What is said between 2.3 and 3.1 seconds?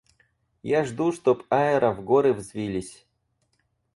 взвились.